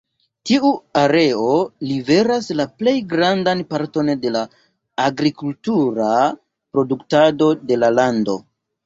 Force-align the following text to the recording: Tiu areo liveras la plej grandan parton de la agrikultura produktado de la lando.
Tiu 0.49 0.69
areo 0.99 1.49
liveras 1.89 2.47
la 2.61 2.65
plej 2.79 2.93
grandan 3.11 3.61
parton 3.73 4.09
de 4.23 4.31
la 4.37 4.41
agrikultura 5.09 6.09
produktado 6.79 7.51
de 7.73 7.79
la 7.85 7.93
lando. 8.01 8.37